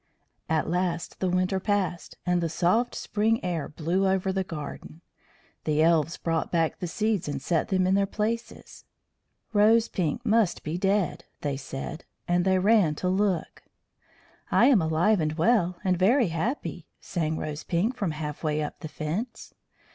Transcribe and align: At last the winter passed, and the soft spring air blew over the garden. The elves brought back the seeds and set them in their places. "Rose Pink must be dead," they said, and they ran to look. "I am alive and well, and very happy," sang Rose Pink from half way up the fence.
At 0.49 0.67
last 0.67 1.19
the 1.19 1.29
winter 1.29 1.59
passed, 1.59 2.17
and 2.25 2.41
the 2.41 2.49
soft 2.49 2.95
spring 2.95 3.39
air 3.45 3.69
blew 3.69 4.07
over 4.07 4.33
the 4.33 4.43
garden. 4.43 5.01
The 5.65 5.83
elves 5.83 6.17
brought 6.17 6.51
back 6.51 6.79
the 6.79 6.87
seeds 6.87 7.27
and 7.27 7.39
set 7.39 7.67
them 7.67 7.85
in 7.85 7.93
their 7.93 8.07
places. 8.07 8.83
"Rose 9.53 9.87
Pink 9.89 10.25
must 10.25 10.63
be 10.63 10.75
dead," 10.79 11.25
they 11.41 11.55
said, 11.55 12.03
and 12.27 12.45
they 12.45 12.57
ran 12.57 12.95
to 12.95 13.09
look. 13.09 13.61
"I 14.49 14.65
am 14.65 14.81
alive 14.81 15.19
and 15.19 15.33
well, 15.33 15.77
and 15.83 15.97
very 15.99 16.29
happy," 16.29 16.87
sang 16.99 17.37
Rose 17.37 17.63
Pink 17.63 17.95
from 17.95 18.09
half 18.09 18.43
way 18.43 18.63
up 18.63 18.79
the 18.79 18.87
fence. 18.87 19.53